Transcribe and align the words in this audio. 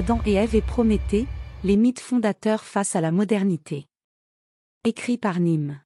Adam 0.00 0.22
et 0.24 0.32
Ève 0.32 0.54
et 0.54 0.62
Prométhée, 0.62 1.26
les 1.62 1.76
mythes 1.76 2.00
fondateurs 2.00 2.64
face 2.64 2.96
à 2.96 3.02
la 3.02 3.10
modernité. 3.10 3.84
Écrit 4.82 5.18
par 5.18 5.40
Nîmes. 5.40 5.78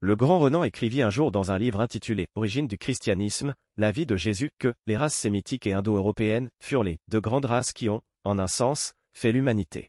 Le 0.00 0.16
grand 0.16 0.38
Renan 0.38 0.64
écrivit 0.64 1.00
un 1.00 1.08
jour 1.08 1.32
dans 1.32 1.50
un 1.50 1.56
livre 1.56 1.80
intitulé 1.80 2.26
Origine 2.34 2.68
du 2.68 2.76
christianisme, 2.76 3.54
la 3.78 3.90
vie 3.90 4.04
de 4.04 4.16
Jésus, 4.16 4.50
que 4.58 4.74
les 4.86 4.98
races 4.98 5.14
sémitiques 5.14 5.66
et 5.66 5.72
indo-européennes 5.72 6.50
furent 6.62 6.82
les 6.82 6.98
deux 7.08 7.22
grandes 7.22 7.46
races 7.46 7.72
qui 7.72 7.88
ont, 7.88 8.02
en 8.24 8.38
un 8.38 8.48
sens, 8.48 8.92
fait 9.14 9.32
l'humanité. 9.32 9.88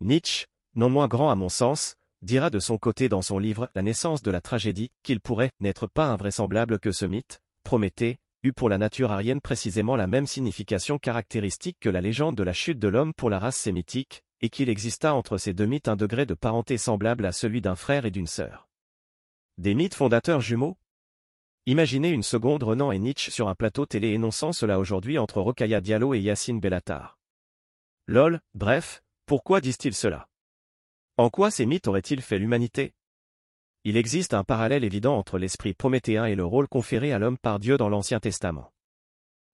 Nietzsche, 0.00 0.46
non 0.74 0.90
moins 0.90 1.06
grand 1.06 1.30
à 1.30 1.36
mon 1.36 1.48
sens, 1.48 1.94
dira 2.20 2.50
de 2.50 2.58
son 2.58 2.78
côté 2.78 3.08
dans 3.08 3.22
son 3.22 3.38
livre 3.38 3.70
La 3.76 3.82
naissance 3.82 4.22
de 4.22 4.32
la 4.32 4.40
tragédie 4.40 4.90
qu'il 5.04 5.20
pourrait 5.20 5.52
n'être 5.60 5.86
pas 5.86 6.06
invraisemblable 6.06 6.80
que 6.80 6.90
ce 6.90 7.04
mythe, 7.04 7.38
Prométhée, 7.62 8.18
eut 8.44 8.52
pour 8.52 8.68
la 8.68 8.78
nature 8.78 9.10
arienne 9.10 9.40
précisément 9.40 9.96
la 9.96 10.06
même 10.06 10.26
signification 10.26 10.98
caractéristique 10.98 11.78
que 11.80 11.88
la 11.88 12.00
légende 12.00 12.36
de 12.36 12.42
la 12.42 12.52
chute 12.52 12.78
de 12.78 12.88
l'homme 12.88 13.14
pour 13.14 13.30
la 13.30 13.38
race 13.38 13.56
sémitique, 13.56 14.22
et 14.40 14.50
qu'il 14.50 14.68
exista 14.68 15.14
entre 15.14 15.38
ces 15.38 15.54
deux 15.54 15.66
mythes 15.66 15.88
un 15.88 15.96
degré 15.96 16.26
de 16.26 16.34
parenté 16.34 16.76
semblable 16.76 17.24
à 17.24 17.32
celui 17.32 17.60
d'un 17.60 17.76
frère 17.76 18.04
et 18.04 18.10
d'une 18.10 18.26
sœur. 18.26 18.68
Des 19.56 19.74
mythes 19.74 19.94
fondateurs 19.94 20.40
jumeaux? 20.40 20.76
Imaginez 21.66 22.10
une 22.10 22.22
seconde 22.22 22.62
Renan 22.62 22.92
et 22.92 22.98
Nietzsche 22.98 23.30
sur 23.30 23.48
un 23.48 23.54
plateau 23.54 23.86
télé 23.86 24.12
énonçant 24.12 24.52
cela 24.52 24.78
aujourd'hui 24.78 25.16
entre 25.16 25.40
Rokaya 25.40 25.80
Diallo 25.80 26.12
et 26.12 26.20
Yacine 26.20 26.60
Bellatar. 26.60 27.18
Lol, 28.06 28.40
bref, 28.52 29.02
pourquoi 29.24 29.62
disent-ils 29.62 29.94
cela? 29.94 30.28
En 31.16 31.30
quoi 31.30 31.50
ces 31.50 31.64
mythes 31.64 31.88
auraient-ils 31.88 32.20
fait 32.20 32.38
l'humanité? 32.38 32.92
Il 33.84 33.98
existe 33.98 34.32
un 34.32 34.44
parallèle 34.44 34.82
évident 34.82 35.16
entre 35.18 35.38
l'esprit 35.38 35.74
prométhéen 35.74 36.24
et 36.24 36.34
le 36.34 36.44
rôle 36.44 36.68
conféré 36.68 37.12
à 37.12 37.18
l'homme 37.18 37.36
par 37.36 37.58
Dieu 37.58 37.76
dans 37.76 37.90
l'Ancien 37.90 38.18
Testament. 38.18 38.72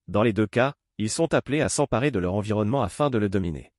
Dans 0.06 0.22
les 0.22 0.32
deux 0.32 0.46
cas, 0.46 0.74
ils 0.98 1.10
sont 1.10 1.34
appelés 1.34 1.60
à 1.60 1.68
s'emparer 1.68 2.12
de 2.12 2.20
leur 2.20 2.34
environnement 2.34 2.82
afin 2.82 3.10
de 3.10 3.18
le 3.18 3.28
dominer. 3.28 3.72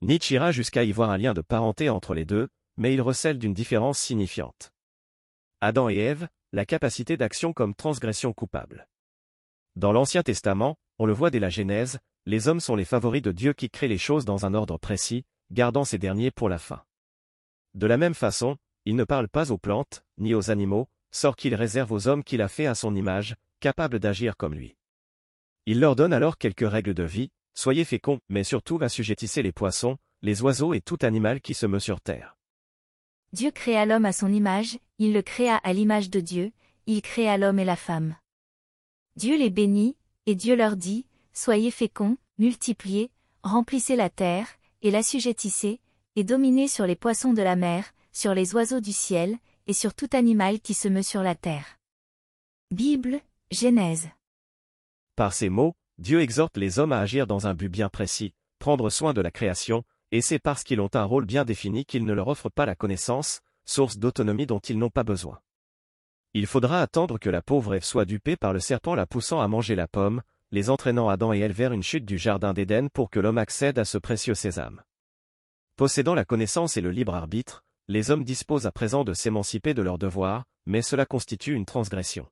Nietzsche 0.00 0.34
ira 0.34 0.50
jusqu'à 0.50 0.82
y 0.82 0.90
voir 0.90 1.10
un 1.10 1.18
lien 1.18 1.34
de 1.34 1.40
parenté 1.40 1.88
entre 1.88 2.14
les 2.14 2.24
deux, 2.24 2.48
mais 2.78 2.94
il 2.94 3.00
recèle 3.00 3.38
d'une 3.38 3.54
différence 3.54 3.98
signifiante. 3.98 4.72
Adam 5.60 5.88
et 5.88 5.96
Ève, 5.96 6.28
la 6.52 6.66
capacité 6.66 7.16
d'action 7.16 7.52
comme 7.52 7.74
transgression 7.74 8.32
coupable. 8.32 8.88
Dans 9.76 9.92
l'Ancien 9.92 10.22
Testament, 10.22 10.76
on 10.98 11.06
le 11.06 11.12
voit 11.12 11.30
dès 11.30 11.38
la 11.38 11.50
Genèse, 11.50 11.98
les 12.26 12.48
hommes 12.48 12.60
sont 12.60 12.74
les 12.74 12.84
favoris 12.84 13.22
de 13.22 13.30
Dieu 13.30 13.52
qui 13.52 13.70
crée 13.70 13.88
les 13.88 13.98
choses 13.98 14.24
dans 14.24 14.46
un 14.46 14.54
ordre 14.54 14.78
précis, 14.78 15.24
gardant 15.50 15.84
ces 15.84 15.98
derniers 15.98 16.30
pour 16.30 16.48
la 16.48 16.58
fin. 16.58 16.82
De 17.74 17.86
la 17.86 17.96
même 17.96 18.14
façon, 18.14 18.56
il 18.90 18.96
ne 18.96 19.04
parle 19.04 19.28
pas 19.28 19.52
aux 19.52 19.56
plantes, 19.56 20.04
ni 20.18 20.34
aux 20.34 20.50
animaux, 20.50 20.88
sort 21.12 21.36
qu'il 21.36 21.54
réserve 21.54 21.92
aux 21.92 22.08
hommes 22.08 22.24
qu'il 22.24 22.42
a 22.42 22.48
fait 22.48 22.66
à 22.66 22.74
son 22.74 22.96
image, 22.96 23.36
capables 23.60 24.00
d'agir 24.00 24.36
comme 24.36 24.52
lui. 24.52 24.74
Il 25.64 25.78
leur 25.78 25.94
donne 25.94 26.12
alors 26.12 26.38
quelques 26.38 26.68
règles 26.68 26.92
de 26.92 27.04
vie, 27.04 27.30
soyez 27.54 27.84
féconds, 27.84 28.18
mais 28.28 28.42
surtout 28.42 28.80
assujettissez 28.82 29.42
les 29.42 29.52
poissons, 29.52 29.96
les 30.22 30.42
oiseaux 30.42 30.74
et 30.74 30.80
tout 30.80 30.98
animal 31.02 31.40
qui 31.40 31.54
se 31.54 31.66
meut 31.66 31.78
sur 31.78 32.00
terre. 32.00 32.36
Dieu 33.32 33.52
créa 33.52 33.86
l'homme 33.86 34.06
à 34.06 34.12
son 34.12 34.32
image, 34.32 34.76
il 34.98 35.12
le 35.12 35.22
créa 35.22 35.58
à 35.58 35.72
l'image 35.72 36.10
de 36.10 36.18
Dieu, 36.18 36.50
il 36.86 37.00
créa 37.00 37.38
l'homme 37.38 37.60
et 37.60 37.64
la 37.64 37.76
femme. 37.76 38.16
Dieu 39.14 39.38
les 39.38 39.50
bénit, 39.50 39.96
et 40.26 40.34
Dieu 40.34 40.56
leur 40.56 40.74
dit, 40.74 41.06
Soyez 41.32 41.70
féconds, 41.70 42.16
multipliez, 42.38 43.12
remplissez 43.44 43.94
la 43.94 44.10
terre, 44.10 44.48
et 44.82 44.90
l'assujettissez, 44.90 45.78
et 46.16 46.24
dominez 46.24 46.66
sur 46.66 46.88
les 46.88 46.96
poissons 46.96 47.32
de 47.32 47.42
la 47.42 47.54
mer, 47.54 47.92
sur 48.12 48.34
les 48.34 48.54
oiseaux 48.54 48.80
du 48.80 48.92
ciel, 48.92 49.36
et 49.66 49.72
sur 49.72 49.94
tout 49.94 50.08
animal 50.12 50.60
qui 50.60 50.74
se 50.74 50.88
meut 50.88 51.02
sur 51.02 51.22
la 51.22 51.34
terre. 51.34 51.78
Bible, 52.70 53.20
Genèse. 53.50 54.08
Par 55.16 55.32
ces 55.32 55.48
mots, 55.48 55.74
Dieu 55.98 56.20
exhorte 56.20 56.56
les 56.56 56.78
hommes 56.78 56.92
à 56.92 57.00
agir 57.00 57.26
dans 57.26 57.46
un 57.46 57.54
but 57.54 57.68
bien 57.68 57.88
précis, 57.88 58.32
prendre 58.58 58.90
soin 58.90 59.12
de 59.12 59.20
la 59.20 59.30
création, 59.30 59.84
et 60.12 60.22
c'est 60.22 60.38
parce 60.38 60.64
qu'ils 60.64 60.80
ont 60.80 60.90
un 60.94 61.04
rôle 61.04 61.24
bien 61.24 61.44
défini 61.44 61.84
qu'il 61.84 62.04
ne 62.04 62.12
leur 62.12 62.28
offre 62.28 62.48
pas 62.48 62.66
la 62.66 62.74
connaissance, 62.74 63.40
source 63.64 63.98
d'autonomie 63.98 64.46
dont 64.46 64.58
ils 64.58 64.78
n'ont 64.78 64.90
pas 64.90 65.04
besoin. 65.04 65.40
Il 66.32 66.46
faudra 66.46 66.80
attendre 66.80 67.18
que 67.18 67.30
la 67.30 67.42
pauvre 67.42 67.74
Ève 67.74 67.84
soit 67.84 68.04
dupée 68.04 68.36
par 68.36 68.52
le 68.52 68.60
serpent 68.60 68.94
la 68.94 69.06
poussant 69.06 69.40
à 69.40 69.48
manger 69.48 69.74
la 69.74 69.88
pomme, 69.88 70.22
les 70.52 70.70
entraînant 70.70 71.08
Adam 71.08 71.32
et 71.32 71.38
elle 71.38 71.52
vers 71.52 71.72
une 71.72 71.82
chute 71.82 72.04
du 72.04 72.18
jardin 72.18 72.52
d'Éden 72.52 72.88
pour 72.88 73.10
que 73.10 73.20
l'homme 73.20 73.38
accède 73.38 73.78
à 73.78 73.84
ce 73.84 73.98
précieux 73.98 74.34
sésame. 74.34 74.82
Possédant 75.76 76.14
la 76.14 76.24
connaissance 76.24 76.76
et 76.76 76.80
le 76.80 76.90
libre 76.90 77.14
arbitre, 77.14 77.64
les 77.90 78.12
hommes 78.12 78.22
disposent 78.22 78.66
à 78.66 78.70
présent 78.70 79.02
de 79.02 79.14
s'émanciper 79.14 79.74
de 79.74 79.82
leurs 79.82 79.98
devoirs, 79.98 80.44
mais 80.64 80.80
cela 80.80 81.06
constitue 81.06 81.54
une 81.54 81.66
transgression. 81.66 82.30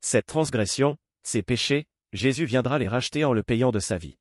Cette 0.00 0.24
transgression, 0.24 0.96
ces 1.22 1.42
péchés, 1.42 1.84
Jésus 2.14 2.46
viendra 2.46 2.78
les 2.78 2.88
racheter 2.88 3.26
en 3.26 3.34
le 3.34 3.42
payant 3.42 3.70
de 3.70 3.80
sa 3.80 3.98
vie. 3.98 4.16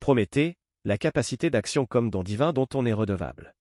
Prométhée, 0.00 0.58
la 0.84 0.98
capacité 0.98 1.48
d'action 1.48 1.86
comme 1.86 2.10
don 2.10 2.22
divin 2.22 2.52
dont 2.52 2.68
on 2.74 2.84
est 2.84 2.92
redevable. 2.92 3.54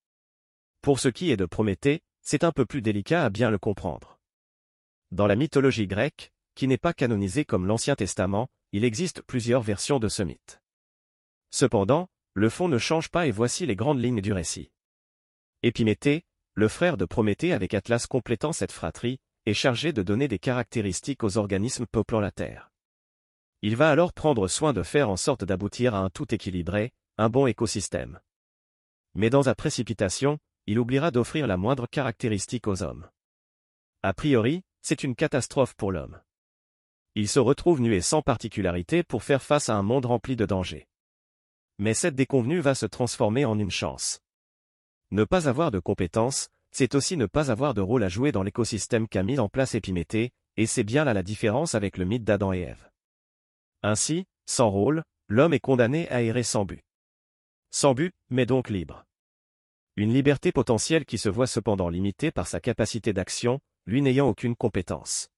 Pour 0.82 1.00
ce 1.00 1.08
qui 1.08 1.32
est 1.32 1.38
de 1.38 1.46
Prométhée, 1.46 2.02
c'est 2.22 2.44
un 2.44 2.52
peu 2.52 2.66
plus 2.66 2.82
délicat 2.82 3.24
à 3.24 3.30
bien 3.30 3.50
le 3.50 3.58
comprendre. 3.58 4.20
Dans 5.12 5.26
la 5.26 5.38
mythologie 5.38 5.88
grecque, 5.88 6.34
qui 6.54 6.68
n'est 6.68 6.78
pas 6.78 6.94
canonisée 6.94 7.46
comme 7.46 7.66
l'Ancien 7.66 7.96
Testament, 7.96 8.50
il 8.74 8.84
existe 8.84 9.22
plusieurs 9.22 9.62
versions 9.62 10.00
de 10.00 10.10
ce 10.10 10.24
mythe. 10.24 10.62
Cependant, 11.50 12.10
le 12.34 12.50
fond 12.50 12.68
ne 12.68 12.78
change 12.78 13.08
pas 13.08 13.26
et 13.26 13.32
voici 13.32 13.66
les 13.66 13.78
grandes 13.78 14.02
lignes 14.02 14.20
du 14.20 14.34
récit. 14.34 14.70
Épiméthée, 15.66 16.26
le 16.56 16.68
frère 16.68 16.98
de 16.98 17.06
Prométhée 17.06 17.54
avec 17.54 17.74
Atlas 17.74 18.06
complétant 18.06 18.52
cette 18.52 18.74
fratrie, 18.74 19.22
est 19.46 19.54
chargé 19.54 19.94
de 19.94 20.04
donner 20.04 20.28
des 20.28 20.38
caractéristiques 20.38 21.24
aux 21.24 21.38
organismes 21.38 21.86
peuplant 21.86 22.20
la 22.20 22.32
Terre. 22.32 22.70
Il 23.62 23.78
va 23.78 23.90
alors 23.90 24.12
prendre 24.12 24.50
soin 24.50 24.74
de 24.74 24.84
faire 24.84 25.10
en 25.10 25.16
sorte 25.16 25.46
d'aboutir 25.46 25.96
à 25.96 26.00
un 26.00 26.10
tout 26.10 26.36
équilibré, 26.36 26.92
un 27.18 27.30
bon 27.30 27.48
écosystème. 27.48 28.20
Mais 29.16 29.30
dans 29.30 29.44
sa 29.44 29.56
précipitation, 29.56 30.38
il 30.66 30.80
oubliera 30.80 31.12
d'offrir 31.12 31.48
la 31.48 31.56
moindre 31.56 31.88
caractéristique 31.88 32.68
aux 32.68 32.84
hommes. 32.84 33.10
A 34.02 34.14
priori, 34.14 34.64
c'est 34.82 35.06
une 35.06 35.16
catastrophe 35.16 35.76
pour 35.76 35.94
l'homme. 35.94 36.20
Il 37.16 37.30
se 37.30 37.40
retrouve 37.40 37.80
nu 37.80 37.96
et 37.96 38.02
sans 38.02 38.22
particularité 38.22 39.02
pour 39.02 39.24
faire 39.24 39.42
face 39.42 39.70
à 39.70 39.76
un 39.76 39.84
monde 39.84 40.08
rempli 40.08 40.36
de 40.36 40.46
dangers. 40.46 40.90
Mais 41.78 41.94
cette 41.94 42.16
déconvenue 42.16 42.60
va 42.60 42.76
se 42.76 42.86
transformer 42.86 43.46
en 43.46 43.58
une 43.58 43.72
chance. 43.72 44.20
Ne 45.14 45.26
pas 45.26 45.48
avoir 45.48 45.70
de 45.70 45.78
compétences, 45.78 46.50
c'est 46.72 46.96
aussi 46.96 47.18
ne 47.18 47.28
pas 47.28 47.52
avoir 47.52 47.76
de 47.76 47.82
rôle 47.82 48.04
à 48.04 48.10
jouer 48.10 48.32
dans 48.32 48.42
l'écosystème 48.42 49.08
qu'a 49.08 49.22
mis 49.22 49.38
en 49.38 49.48
place 49.48 49.76
Épiméthée, 49.76 50.32
et 50.58 50.66
c'est 50.66 50.84
bien 50.84 51.04
là 51.04 51.14
la 51.14 51.22
différence 51.22 51.76
avec 51.76 52.00
le 52.00 52.06
mythe 52.06 52.24
d'Adam 52.24 52.52
et 52.52 52.62
Ève. 52.62 52.90
Ainsi, 53.84 54.26
sans 54.48 54.72
rôle, 54.72 55.04
l'homme 55.28 55.54
est 55.54 55.60
condamné 55.60 56.10
à 56.10 56.24
errer 56.24 56.42
sans 56.42 56.66
but. 56.66 56.82
Sans 57.70 57.94
but, 57.94 58.12
mais 58.32 58.48
donc 58.48 58.72
libre. 58.72 59.06
Une 59.98 60.12
liberté 60.12 60.52
potentielle 60.52 61.06
qui 61.06 61.20
se 61.20 61.30
voit 61.30 61.46
cependant 61.46 61.90
limitée 61.90 62.32
par 62.32 62.48
sa 62.48 62.60
capacité 62.60 63.14
d'action, 63.14 63.60
lui 63.86 64.02
n'ayant 64.02 64.30
aucune 64.30 64.56
compétence. 64.56 65.30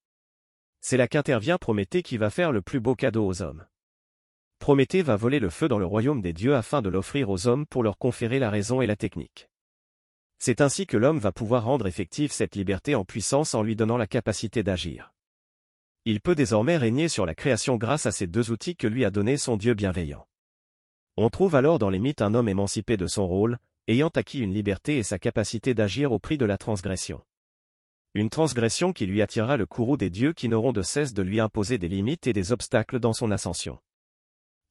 C'est 0.79 0.95
là 0.95 1.09
qu'intervient 1.09 1.57
Prométhée 1.57 2.01
qui 2.01 2.15
va 2.15 2.29
faire 2.29 2.53
le 2.53 2.61
plus 2.61 2.79
beau 2.79 2.95
cadeau 2.95 3.27
aux 3.27 3.41
hommes. 3.41 3.65
Prométhée 4.59 5.01
va 5.01 5.17
voler 5.17 5.41
le 5.41 5.49
feu 5.49 5.67
dans 5.67 5.79
le 5.79 5.85
royaume 5.85 6.21
des 6.21 6.31
dieux 6.31 6.55
afin 6.55 6.81
de 6.81 6.87
l'offrir 6.87 7.29
aux 7.29 7.47
hommes 7.47 7.65
pour 7.65 7.83
leur 7.83 7.97
conférer 7.97 8.39
la 8.39 8.49
raison 8.49 8.79
et 8.79 8.87
la 8.87 8.95
technique. 8.95 9.49
C'est 10.37 10.61
ainsi 10.61 10.85
que 10.85 10.97
l'homme 10.97 11.19
va 11.19 11.31
pouvoir 11.31 11.63
rendre 11.63 11.87
effective 11.87 12.31
cette 12.31 12.55
liberté 12.55 12.95
en 12.95 13.05
puissance 13.05 13.55
en 13.55 13.63
lui 13.63 13.75
donnant 13.75 13.97
la 13.97 14.07
capacité 14.07 14.63
d'agir. 14.63 15.13
Il 16.05 16.21
peut 16.21 16.35
désormais 16.35 16.77
régner 16.77 17.07
sur 17.07 17.25
la 17.25 17.33
création 17.33 17.77
grâce 17.77 18.05
à 18.05 18.11
ces 18.11 18.27
deux 18.27 18.51
outils 18.51 18.75
que 18.75 18.87
lui 18.87 19.05
a 19.05 19.09
donnés 19.09 19.37
son 19.37 19.57
Dieu 19.57 19.73
bienveillant. 19.73 20.27
On 21.17 21.29
trouve 21.29 21.55
alors 21.55 21.79
dans 21.79 21.89
les 21.89 21.99
mythes 21.99 22.21
un 22.21 22.33
homme 22.33 22.49
émancipé 22.49 22.97
de 22.97 23.07
son 23.07 23.25
rôle, 23.25 23.57
ayant 23.87 24.09
acquis 24.09 24.39
une 24.39 24.53
liberté 24.53 24.97
et 24.97 25.03
sa 25.03 25.17
capacité 25.17 25.73
d'agir 25.73 26.11
au 26.11 26.19
prix 26.19 26.37
de 26.37 26.45
la 26.45 26.57
transgression. 26.57 27.23
Une 28.13 28.29
transgression 28.29 28.93
qui 28.93 29.05
lui 29.05 29.21
attirera 29.21 29.57
le 29.57 29.65
courroux 29.65 29.97
des 29.97 30.09
dieux 30.09 30.33
qui 30.33 30.47
n'auront 30.47 30.73
de 30.73 30.81
cesse 30.81 31.13
de 31.13 31.21
lui 31.21 31.39
imposer 31.39 31.77
des 31.77 31.87
limites 31.87 32.27
et 32.27 32.33
des 32.33 32.51
obstacles 32.51 32.99
dans 32.99 33.13
son 33.13 33.31
ascension. 33.31 33.79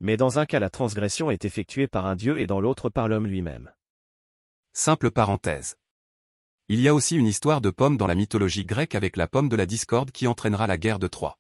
Mais 0.01 0.17
dans 0.17 0.39
un 0.39 0.47
cas 0.47 0.61
la 0.61 0.71
transgression 0.71 1.31
est 1.31 1.45
effectuée 1.45 1.87
par 1.87 2.07
un 2.07 2.17
dieu 2.17 2.39
et 2.39 2.47
dans 2.47 2.61
l'autre 2.61 2.91
par 2.91 3.09
l'homme 3.09 3.27
lui-même. 3.27 3.73
Simple 4.77 5.13
parenthèse. 5.13 5.77
Il 6.69 6.81
y 6.81 6.89
a 6.89 6.95
aussi 6.95 7.15
une 7.17 7.29
histoire 7.29 7.61
de 7.61 7.71
pomme 7.71 7.97
dans 7.97 8.09
la 8.09 8.17
mythologie 8.17 8.65
grecque 8.65 8.97
avec 8.97 9.17
la 9.17 9.29
pomme 9.29 9.49
de 9.49 9.55
la 9.55 9.67
discorde 9.67 10.11
qui 10.11 10.27
entraînera 10.27 10.67
la 10.67 10.77
guerre 10.77 10.99
de 10.99 11.07
Troie. 11.07 11.39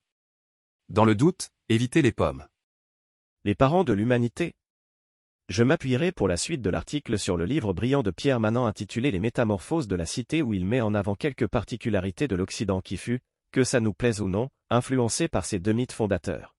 Dans 0.88 1.04
le 1.04 1.16
doute, 1.16 1.50
évitez 1.68 2.00
les 2.00 2.12
pommes. 2.12 2.46
Les 3.42 3.56
parents 3.56 3.82
de 3.82 3.92
l'humanité. 3.92 4.52
Je 5.48 5.64
m'appuierai 5.64 6.12
pour 6.12 6.28
la 6.28 6.36
suite 6.36 6.62
de 6.62 6.70
l'article 6.70 7.18
sur 7.18 7.36
le 7.36 7.44
livre 7.44 7.72
brillant 7.72 8.04
de 8.04 8.12
Pierre 8.12 8.38
Manant 8.38 8.66
intitulé 8.66 9.10
Les 9.10 9.18
métamorphoses 9.18 9.88
de 9.88 9.96
la 9.96 10.06
cité 10.06 10.40
où 10.40 10.54
il 10.54 10.64
met 10.64 10.80
en 10.80 10.94
avant 10.94 11.16
quelques 11.16 11.48
particularités 11.48 12.28
de 12.28 12.36
l'Occident 12.36 12.80
qui 12.80 12.96
fut, 12.96 13.18
que 13.50 13.64
ça 13.64 13.80
nous 13.80 13.94
plaise 13.94 14.20
ou 14.20 14.28
non, 14.28 14.48
influencé 14.70 15.26
par 15.26 15.44
ces 15.44 15.58
deux 15.58 15.72
mythes 15.72 15.90
fondateurs. 15.90 16.54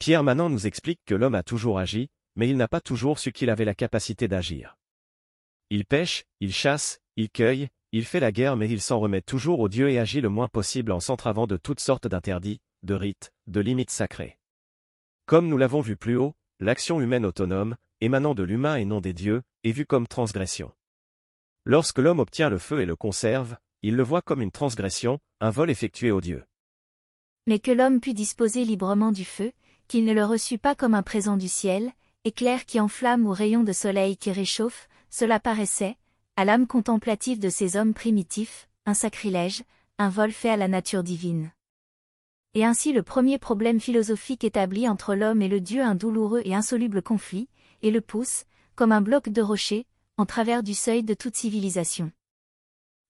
Pierre 0.00 0.24
Manant 0.24 0.50
nous 0.50 0.66
explique 0.66 1.00
que 1.06 1.14
l'homme 1.14 1.36
a 1.36 1.44
toujours 1.44 1.78
agi, 1.78 2.08
mais 2.34 2.48
il 2.48 2.56
n'a 2.56 2.66
pas 2.66 2.80
toujours 2.80 3.20
su 3.20 3.30
qu'il 3.30 3.50
avait 3.50 3.64
la 3.64 3.76
capacité 3.76 4.26
d'agir. 4.26 4.76
Il 5.70 5.84
pêche, 5.84 6.24
il 6.40 6.52
chasse, 6.52 7.00
il 7.16 7.28
cueille, 7.28 7.68
il 7.92 8.04
fait 8.04 8.20
la 8.20 8.30
guerre 8.30 8.56
mais 8.56 8.68
il 8.68 8.80
s'en 8.80 9.00
remet 9.00 9.20
toujours 9.20 9.60
au 9.60 9.68
Dieu 9.68 9.90
et 9.90 9.98
agit 9.98 10.20
le 10.20 10.28
moins 10.28 10.48
possible 10.48 10.92
en 10.92 11.00
s'entravant 11.00 11.46
de 11.46 11.56
toutes 11.56 11.80
sortes 11.80 12.06
d'interdits, 12.06 12.60
de 12.82 12.94
rites, 12.94 13.32
de 13.46 13.60
limites 13.60 13.90
sacrées. 13.90 14.38
Comme 15.26 15.48
nous 15.48 15.58
l'avons 15.58 15.80
vu 15.80 15.96
plus 15.96 16.16
haut, 16.16 16.34
l'action 16.60 17.00
humaine 17.00 17.26
autonome, 17.26 17.76
émanant 18.00 18.34
de 18.34 18.44
l'humain 18.44 18.76
et 18.76 18.84
non 18.84 19.00
des 19.00 19.12
dieux, 19.12 19.42
est 19.64 19.72
vue 19.72 19.86
comme 19.86 20.06
transgression. 20.06 20.72
Lorsque 21.64 21.98
l'homme 21.98 22.20
obtient 22.20 22.48
le 22.48 22.58
feu 22.58 22.80
et 22.80 22.86
le 22.86 22.94
conserve, 22.94 23.56
il 23.82 23.96
le 23.96 24.04
voit 24.04 24.22
comme 24.22 24.42
une 24.42 24.52
transgression, 24.52 25.18
un 25.40 25.50
vol 25.50 25.70
effectué 25.70 26.12
aux 26.12 26.20
dieux. 26.20 26.44
Mais 27.48 27.58
que 27.58 27.72
l'homme 27.72 28.00
put 28.00 28.14
disposer 28.14 28.64
librement 28.64 29.10
du 29.10 29.24
feu, 29.24 29.52
qu'il 29.88 30.04
ne 30.04 30.12
le 30.12 30.24
reçut 30.24 30.58
pas 30.58 30.74
comme 30.74 30.94
un 30.94 31.02
présent 31.02 31.36
du 31.36 31.48
ciel, 31.48 31.92
éclair 32.24 32.66
qui 32.66 32.78
enflamme 32.78 33.26
ou 33.26 33.32
rayon 33.32 33.64
de 33.64 33.72
soleil 33.72 34.16
qui 34.16 34.30
réchauffe, 34.30 34.88
cela 35.10 35.40
paraissait, 35.40 35.96
à 36.36 36.44
l'âme 36.44 36.66
contemplative 36.66 37.38
de 37.38 37.48
ces 37.48 37.76
hommes 37.76 37.94
primitifs, 37.94 38.68
un 38.84 38.94
sacrilège, 38.94 39.64
un 39.98 40.10
vol 40.10 40.32
fait 40.32 40.50
à 40.50 40.56
la 40.56 40.68
nature 40.68 41.02
divine. 41.02 41.50
Et 42.54 42.64
ainsi 42.64 42.92
le 42.92 43.02
premier 43.02 43.38
problème 43.38 43.80
philosophique 43.80 44.44
établi 44.44 44.88
entre 44.88 45.14
l'homme 45.14 45.42
et 45.42 45.48
le 45.48 45.60
Dieu 45.60 45.82
un 45.82 45.94
douloureux 45.94 46.42
et 46.44 46.54
insoluble 46.54 47.02
conflit, 47.02 47.48
et 47.82 47.90
le 47.90 48.00
pousse, 48.00 48.44
comme 48.74 48.92
un 48.92 49.00
bloc 49.00 49.28
de 49.28 49.42
rocher, 49.42 49.86
en 50.18 50.26
travers 50.26 50.62
du 50.62 50.74
seuil 50.74 51.02
de 51.02 51.14
toute 51.14 51.36
civilisation. 51.36 52.12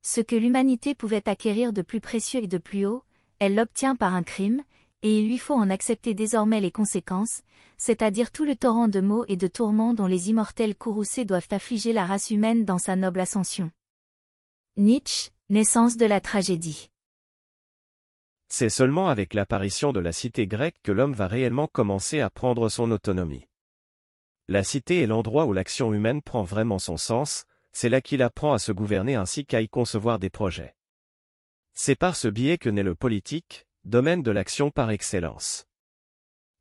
Ce 0.03 0.21
que 0.21 0.37
l'humanité 0.37 0.95
pouvait 0.95 1.29
acquérir 1.29 1.73
de 1.73 1.83
plus 1.83 2.01
précieux 2.01 2.43
et 2.43 2.47
de 2.49 2.59
plus 2.59 2.87
haut, 2.87 3.03
elle 3.39 3.55
l'obtient 3.55 3.97
par 3.97 4.15
un 4.15 4.23
crime, 4.23 4.63
et 5.03 5.19
il 5.19 5.29
lui 5.29 5.39
faut 5.39 5.55
en 5.55 5.71
accepter 5.71 6.15
désormais 6.15 6.61
les 6.61 6.71
conséquences, 6.71 7.43
c'est-à-dire 7.79 8.31
tout 8.31 8.45
le 8.45 8.57
torrent 8.57 8.89
de 8.89 9.01
maux 9.01 9.25
et 9.29 9.37
de 9.37 9.47
tourments 9.47 9.95
dont 9.95 10.07
les 10.07 10.31
immortels 10.31 10.75
courroucés 10.75 11.25
doivent 11.25 11.49
affliger 11.51 11.93
la 11.93 12.07
race 12.07 12.31
humaine 12.31 12.65
dans 12.65 12.79
sa 12.79 12.97
noble 12.97 13.21
ascension. 13.21 13.71
Nietzsche, 14.77 15.31
naissance 15.49 15.97
de 15.97 16.07
la 16.07 16.21
tragédie. 16.21 16.91
C'est 18.49 18.69
seulement 18.69 19.09
avec 19.09 19.35
l'apparition 19.35 19.93
de 19.93 20.01
la 20.01 20.13
cité 20.13 20.47
grecque 20.47 20.77
que 20.83 20.93
l'homme 20.93 21.13
va 21.13 21.27
réellement 21.27 21.67
commencer 21.67 22.21
à 22.21 22.31
prendre 22.31 22.69
son 22.69 22.91
autonomie. 22.91 23.47
La 24.49 24.63
cité 24.63 25.03
est 25.03 25.07
l'endroit 25.07 25.47
où 25.47 25.53
l'action 25.53 25.93
humaine 25.93 26.23
prend 26.23 26.45
vraiment 26.45 26.79
son 26.79 26.97
sens, 26.97 27.45
c'est 27.73 27.89
là 27.89 28.01
qu'il 28.01 28.23
apprend 28.23 28.53
à 28.53 28.59
se 28.59 28.71
gouverner 28.73 29.17
ainsi 29.17 29.45
qu'à 29.45 29.61
y 29.61 29.69
concevoir 29.69 30.19
des 30.19 30.31
projets. 30.31 30.77
C'est 31.75 31.97
par 31.97 32.17
ce 32.17 32.29
biais 32.29 32.57
que 32.57 32.71
naît 32.71 32.85
le 32.85 32.95
politique, 32.95 33.66
domaine 33.87 34.25
de 34.25 34.33
l'action 34.33 34.73
par 34.73 34.91
excellence. 34.91 35.65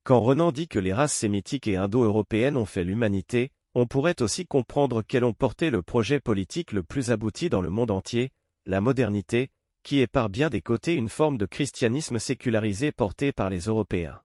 Quand 0.04 0.22
Renan 0.22 0.51
dit 0.51 0.68
que 0.68 0.77
les 0.77 0.94
races 0.94 1.16
sémitiques 1.16 1.68
et 1.68 1.75
indo-européennes 1.75 2.56
ont 2.56 2.68
fait 2.68 2.83
l'humanité, 2.83 3.51
on 3.74 3.88
pourrait 3.88 4.22
aussi 4.22 4.45
comprendre 4.45 5.01
qu'elles 5.01 5.24
ont 5.24 5.33
porté 5.33 5.72
le 5.72 5.81
projet 5.81 6.19
politique 6.19 6.72
le 6.72 6.83
plus 6.83 7.10
abouti 7.10 7.50
dans 7.50 7.62
le 7.62 7.72
monde 7.72 7.89
entier, 7.89 8.30
la 8.68 8.80
modernité, 8.80 9.50
qui 9.81 10.01
est 10.01 10.07
par 10.07 10.30
bien 10.30 10.51
des 10.51 10.62
côtés 10.62 10.94
une 10.94 11.10
forme 11.10 11.39
de 11.39 11.48
christianisme 11.48 12.19
sécularisé 12.19 12.92
porté 12.92 13.31
par 13.31 13.50
les 13.50 13.62
Européens. 13.62 14.22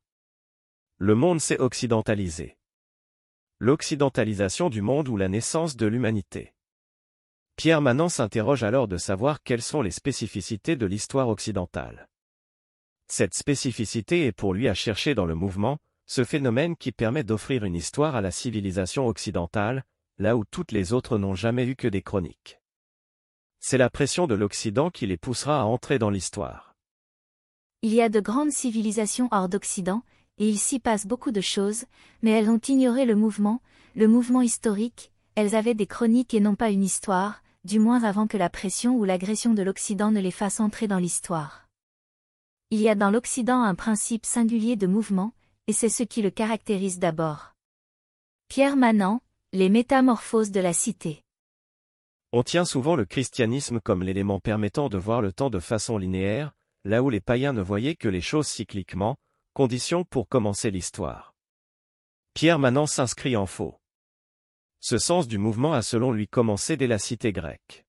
Le 0.98 1.14
monde 1.14 1.40
s'est 1.40 1.58
occidentalisé. 1.58 2.58
L'occidentalisation 3.58 4.68
du 4.68 4.82
monde 4.82 5.08
ou 5.08 5.16
la 5.16 5.28
naissance 5.28 5.74
de 5.74 5.86
l'humanité. 5.86 6.52
Pierre 7.56 7.80
Manant 7.80 8.10
s'interroge 8.10 8.62
alors 8.62 8.88
de 8.88 8.98
savoir 8.98 9.42
quelles 9.42 9.62
sont 9.62 9.80
les 9.80 9.90
spécificités 9.90 10.76
de 10.76 10.84
l'histoire 10.84 11.30
occidentale. 11.30 12.09
Cette 13.10 13.34
spécificité 13.34 14.26
est 14.26 14.32
pour 14.32 14.54
lui 14.54 14.68
à 14.68 14.74
chercher 14.74 15.16
dans 15.16 15.26
le 15.26 15.34
mouvement, 15.34 15.78
ce 16.06 16.22
phénomène 16.22 16.76
qui 16.76 16.92
permet 16.92 17.24
d'offrir 17.24 17.64
une 17.64 17.74
histoire 17.74 18.14
à 18.14 18.20
la 18.20 18.30
civilisation 18.30 19.08
occidentale, 19.08 19.82
là 20.18 20.36
où 20.36 20.44
toutes 20.48 20.70
les 20.70 20.92
autres 20.92 21.18
n'ont 21.18 21.34
jamais 21.34 21.66
eu 21.66 21.74
que 21.74 21.88
des 21.88 22.02
chroniques. 22.02 22.60
C'est 23.58 23.78
la 23.78 23.90
pression 23.90 24.28
de 24.28 24.36
l'Occident 24.36 24.90
qui 24.90 25.08
les 25.08 25.16
poussera 25.16 25.60
à 25.60 25.64
entrer 25.64 25.98
dans 25.98 26.08
l'histoire. 26.08 26.76
Il 27.82 27.92
y 27.92 28.00
a 28.00 28.08
de 28.08 28.20
grandes 28.20 28.52
civilisations 28.52 29.28
hors 29.32 29.48
d'Occident, 29.48 30.04
et 30.38 30.48
il 30.48 30.58
s'y 30.58 30.78
passe 30.78 31.04
beaucoup 31.04 31.32
de 31.32 31.40
choses, 31.40 31.86
mais 32.22 32.30
elles 32.30 32.48
ont 32.48 32.60
ignoré 32.68 33.06
le 33.06 33.16
mouvement, 33.16 33.60
le 33.96 34.06
mouvement 34.06 34.40
historique, 34.40 35.10
elles 35.34 35.56
avaient 35.56 35.74
des 35.74 35.88
chroniques 35.88 36.32
et 36.32 36.40
non 36.40 36.54
pas 36.54 36.70
une 36.70 36.84
histoire, 36.84 37.42
du 37.64 37.80
moins 37.80 38.04
avant 38.04 38.28
que 38.28 38.36
la 38.36 38.50
pression 38.50 38.94
ou 38.94 39.04
l'agression 39.04 39.52
de 39.52 39.64
l'Occident 39.64 40.12
ne 40.12 40.20
les 40.20 40.30
fasse 40.30 40.60
entrer 40.60 40.86
dans 40.86 40.98
l'histoire. 40.98 41.69
Il 42.72 42.80
y 42.80 42.88
a 42.88 42.94
dans 42.94 43.10
l'Occident 43.10 43.64
un 43.64 43.74
principe 43.74 44.24
singulier 44.24 44.76
de 44.76 44.86
mouvement, 44.86 45.32
et 45.66 45.72
c'est 45.72 45.88
ce 45.88 46.04
qui 46.04 46.22
le 46.22 46.30
caractérise 46.30 47.00
d'abord. 47.00 47.56
Pierre 48.46 48.76
Manant, 48.76 49.22
Les 49.52 49.68
métamorphoses 49.68 50.52
de 50.52 50.60
la 50.60 50.72
cité. 50.72 51.24
On 52.30 52.44
tient 52.44 52.64
souvent 52.64 52.94
le 52.94 53.06
christianisme 53.06 53.80
comme 53.80 54.04
l'élément 54.04 54.38
permettant 54.38 54.88
de 54.88 54.98
voir 54.98 55.20
le 55.20 55.32
temps 55.32 55.50
de 55.50 55.58
façon 55.58 55.98
linéaire, 55.98 56.52
là 56.84 57.02
où 57.02 57.10
les 57.10 57.20
païens 57.20 57.52
ne 57.52 57.60
voyaient 57.60 57.96
que 57.96 58.06
les 58.06 58.20
choses 58.20 58.46
cycliquement, 58.46 59.16
condition 59.52 60.04
pour 60.04 60.28
commencer 60.28 60.70
l'histoire. 60.70 61.34
Pierre 62.34 62.60
Manant 62.60 62.86
s'inscrit 62.86 63.36
en 63.36 63.46
faux. 63.46 63.80
Ce 64.78 64.96
sens 64.96 65.26
du 65.26 65.38
mouvement 65.38 65.72
a 65.72 65.82
selon 65.82 66.12
lui 66.12 66.28
commencé 66.28 66.76
dès 66.76 66.86
la 66.86 67.00
cité 67.00 67.32
grecque. 67.32 67.84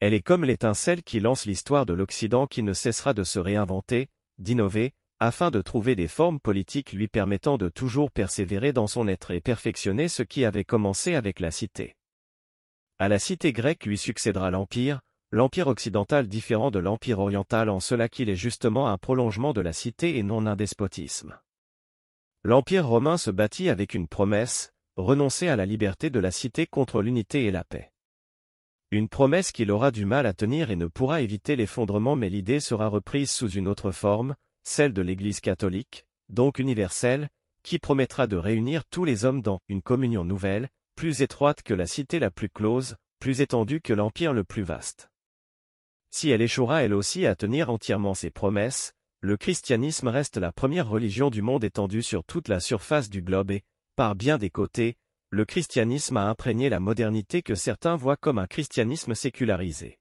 Elle 0.00 0.12
est 0.12 0.22
comme 0.22 0.44
l'étincelle 0.44 1.02
qui 1.02 1.20
lance 1.20 1.46
l'histoire 1.46 1.86
de 1.86 1.94
l'Occident 1.94 2.46
qui 2.46 2.62
ne 2.62 2.74
cessera 2.74 3.14
de 3.14 3.24
se 3.24 3.38
réinventer, 3.38 4.08
d'innover, 4.38 4.92
afin 5.20 5.50
de 5.50 5.62
trouver 5.62 5.94
des 5.96 6.08
formes 6.08 6.38
politiques 6.38 6.92
lui 6.92 7.08
permettant 7.08 7.56
de 7.56 7.70
toujours 7.70 8.10
persévérer 8.10 8.74
dans 8.74 8.86
son 8.86 9.08
être 9.08 9.30
et 9.30 9.40
perfectionner 9.40 10.08
ce 10.08 10.22
qui 10.22 10.44
avait 10.44 10.64
commencé 10.64 11.14
avec 11.14 11.40
la 11.40 11.50
cité. 11.50 11.96
À 12.98 13.08
la 13.08 13.18
cité 13.18 13.52
grecque 13.52 13.86
lui 13.86 13.96
succédera 13.96 14.50
l'Empire, 14.50 15.00
l'Empire 15.30 15.68
occidental 15.68 16.28
différent 16.28 16.70
de 16.70 16.78
l'Empire 16.78 17.18
oriental 17.18 17.70
en 17.70 17.80
cela 17.80 18.08
qu'il 18.08 18.28
est 18.28 18.36
justement 18.36 18.88
un 18.88 18.98
prolongement 18.98 19.54
de 19.54 19.62
la 19.62 19.72
cité 19.72 20.18
et 20.18 20.22
non 20.22 20.46
un 20.46 20.56
despotisme. 20.56 21.38
L'Empire 22.44 22.86
romain 22.86 23.16
se 23.16 23.30
bâtit 23.30 23.70
avec 23.70 23.94
une 23.94 24.08
promesse, 24.08 24.72
renoncer 24.96 25.48
à 25.48 25.56
la 25.56 25.66
liberté 25.66 26.10
de 26.10 26.20
la 26.20 26.30
cité 26.30 26.66
contre 26.66 27.02
l'unité 27.02 27.46
et 27.46 27.50
la 27.50 27.64
paix. 27.64 27.90
Une 28.92 29.08
promesse 29.08 29.50
qu'il 29.50 29.72
aura 29.72 29.90
du 29.90 30.04
mal 30.04 30.26
à 30.26 30.32
tenir 30.32 30.70
et 30.70 30.76
ne 30.76 30.86
pourra 30.86 31.20
éviter 31.20 31.56
l'effondrement 31.56 32.14
mais 32.14 32.30
l'idée 32.30 32.60
sera 32.60 32.86
reprise 32.86 33.30
sous 33.30 33.50
une 33.50 33.66
autre 33.66 33.90
forme, 33.90 34.36
celle 34.62 34.92
de 34.92 35.02
l'Église 35.02 35.40
catholique, 35.40 36.06
donc 36.28 36.58
universelle, 36.60 37.28
qui 37.64 37.80
promettra 37.80 38.28
de 38.28 38.36
réunir 38.36 38.84
tous 38.84 39.04
les 39.04 39.24
hommes 39.24 39.42
dans 39.42 39.58
une 39.68 39.82
communion 39.82 40.24
nouvelle, 40.24 40.68
plus 40.94 41.20
étroite 41.20 41.62
que 41.62 41.74
la 41.74 41.86
cité 41.86 42.20
la 42.20 42.30
plus 42.30 42.48
close, 42.48 42.96
plus 43.18 43.40
étendue 43.40 43.80
que 43.80 43.92
l'empire 43.92 44.32
le 44.32 44.44
plus 44.44 44.62
vaste. 44.62 45.10
Si 46.10 46.30
elle 46.30 46.42
échouera 46.42 46.84
elle 46.84 46.94
aussi 46.94 47.26
à 47.26 47.34
tenir 47.34 47.70
entièrement 47.70 48.14
ses 48.14 48.30
promesses, 48.30 48.92
le 49.20 49.36
christianisme 49.36 50.06
reste 50.06 50.36
la 50.36 50.52
première 50.52 50.88
religion 50.88 51.28
du 51.28 51.42
monde 51.42 51.64
étendue 51.64 52.02
sur 52.02 52.22
toute 52.22 52.46
la 52.46 52.60
surface 52.60 53.10
du 53.10 53.20
globe 53.20 53.50
et, 53.50 53.64
par 53.96 54.14
bien 54.14 54.38
des 54.38 54.50
côtés, 54.50 54.96
le 55.30 55.44
christianisme 55.44 56.16
a 56.16 56.28
imprégné 56.28 56.68
la 56.68 56.78
modernité 56.78 57.42
que 57.42 57.56
certains 57.56 57.96
voient 57.96 58.16
comme 58.16 58.38
un 58.38 58.46
christianisme 58.46 59.14
sécularisé. 59.14 59.98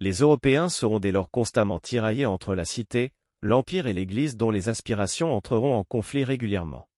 Les 0.00 0.20
Européens 0.20 0.70
seront 0.70 0.98
dès 0.98 1.12
lors 1.12 1.30
constamment 1.30 1.78
tiraillés 1.78 2.26
entre 2.26 2.54
la 2.54 2.64
cité, 2.64 3.12
l'Empire 3.42 3.86
et 3.86 3.92
l'Église 3.92 4.36
dont 4.36 4.50
les 4.50 4.70
aspirations 4.70 5.36
entreront 5.36 5.76
en 5.76 5.84
conflit 5.84 6.24
régulièrement. 6.24 6.88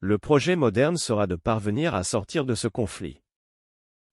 Le 0.00 0.18
projet 0.18 0.56
moderne 0.56 0.98
sera 0.98 1.26
de 1.26 1.36
parvenir 1.36 1.94
à 1.94 2.04
sortir 2.04 2.44
de 2.44 2.54
ce 2.54 2.68
conflit. 2.68 3.22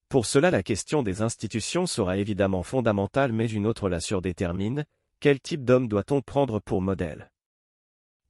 Pour 0.07 0.25
cela 0.25 0.49
la 0.49 0.63
question 0.63 1.03
des 1.03 1.21
institutions 1.21 1.85
sera 1.87 2.17
évidemment 2.17 2.63
fondamentale 2.63 3.33
mais 3.33 3.49
une 3.49 3.67
autre 3.67 3.89
la 3.89 3.99
surdétermine, 3.99 4.85
quel 5.19 5.41
type 5.41 5.65
d'homme 5.65 5.89
doit-on 5.89 6.21
prendre 6.21 6.61
pour 6.61 6.81
modèle? 6.81 7.32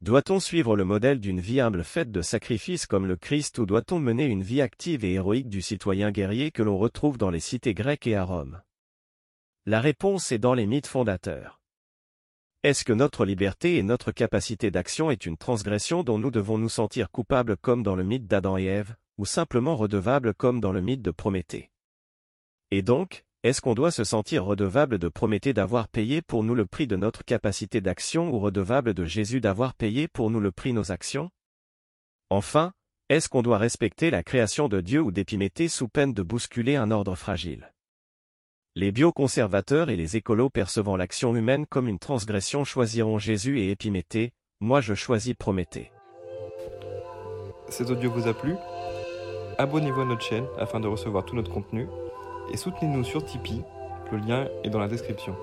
Doit-on 0.03 0.41
suivre 0.41 0.75
le 0.75 0.83
modèle 0.83 1.21
d'une 1.21 1.39
vie 1.39 1.61
humble 1.61 1.85
faite 1.85 2.11
de 2.11 2.21
sacrifices 2.21 2.87
comme 2.87 3.05
le 3.05 3.15
Christ 3.15 3.57
ou 3.57 3.65
doit-on 3.65 3.99
mener 3.99 4.25
une 4.25 4.43
vie 4.43 4.59
active 4.59 5.05
et 5.05 5.13
héroïque 5.13 5.47
du 5.47 5.61
citoyen 5.61 6.11
guerrier 6.11 6.51
que 6.51 6.61
l'on 6.61 6.77
retrouve 6.77 7.17
dans 7.17 7.29
les 7.29 7.39
cités 7.39 7.73
grecques 7.73 8.05
et 8.05 8.17
à 8.17 8.25
Rome? 8.25 8.61
La 9.65 9.79
réponse 9.79 10.33
est 10.33 10.39
dans 10.39 10.55
les 10.55 10.65
mythes 10.65 10.87
fondateurs. 10.87 11.61
Est-ce 12.63 12.83
que 12.83 12.91
notre 12.91 13.23
liberté 13.23 13.77
et 13.77 13.83
notre 13.83 14.11
capacité 14.11 14.71
d'action 14.71 15.09
est 15.09 15.25
une 15.25 15.37
transgression 15.37 16.03
dont 16.03 16.19
nous 16.19 16.31
devons 16.31 16.57
nous 16.57 16.67
sentir 16.67 17.09
coupables 17.09 17.55
comme 17.55 17.81
dans 17.81 17.95
le 17.95 18.03
mythe 18.03 18.27
d'Adam 18.27 18.57
et 18.57 18.65
Ève, 18.65 18.97
ou 19.17 19.25
simplement 19.25 19.77
redevables 19.77 20.33
comme 20.33 20.59
dans 20.59 20.73
le 20.73 20.81
mythe 20.81 21.01
de 21.01 21.11
Prométhée? 21.11 21.71
Et 22.71 22.81
donc, 22.81 23.23
est-ce 23.43 23.59
qu'on 23.59 23.73
doit 23.73 23.91
se 23.91 24.05
sentir 24.05 24.45
redevable 24.45 24.97
de 24.97 25.09
Prométhée 25.09 25.51
d'avoir 25.51 25.89
payé 25.89 26.21
pour 26.21 26.45
nous 26.45 26.55
le 26.55 26.65
prix 26.65 26.87
de 26.87 26.95
notre 26.95 27.25
capacité 27.25 27.81
d'action 27.81 28.31
ou 28.33 28.39
redevable 28.39 28.93
de 28.93 29.03
Jésus 29.03 29.41
d'avoir 29.41 29.73
payé 29.73 30.07
pour 30.07 30.31
nous 30.31 30.39
le 30.39 30.53
prix 30.53 30.69
de 30.69 30.75
nos 30.75 30.93
actions? 30.93 31.29
Enfin, 32.29 32.71
est-ce 33.09 33.27
qu'on 33.27 33.41
doit 33.41 33.57
respecter 33.57 34.11
la 34.11 34.23
création 34.23 34.69
de 34.69 34.79
Dieu 34.79 35.01
ou 35.01 35.11
d'Épiméthée 35.11 35.67
sous 35.67 35.89
peine 35.89 36.13
de 36.13 36.23
bousculer 36.23 36.77
un 36.77 36.89
ordre 36.89 37.15
fragile? 37.15 37.73
Les 38.75 38.93
bioconservateurs 38.93 39.89
et 39.89 39.97
les 39.97 40.15
écolos 40.15 40.49
percevant 40.49 40.95
l'action 40.95 41.35
humaine 41.35 41.65
comme 41.65 41.89
une 41.89 41.99
transgression 41.99 42.63
choisiront 42.63 43.19
Jésus 43.19 43.59
et 43.59 43.71
Épiméthée, 43.71 44.31
moi 44.61 44.79
je 44.79 44.93
choisis 44.93 45.33
Prométhée. 45.33 45.91
Cet 47.67 47.89
audio 47.89 48.09
vous 48.09 48.25
a 48.25 48.33
plu? 48.33 48.55
Abonnez-vous 49.57 50.01
à 50.01 50.05
notre 50.05 50.23
chaîne 50.23 50.45
afin 50.57 50.79
de 50.79 50.87
recevoir 50.87 51.25
tout 51.25 51.35
notre 51.35 51.51
contenu 51.51 51.87
et 52.53 52.57
soutenez-nous 52.57 53.03
sur 53.03 53.25
Tipeee, 53.25 53.63
le 54.11 54.19
lien 54.19 54.47
est 54.63 54.69
dans 54.69 54.79
la 54.79 54.87
description. 54.87 55.35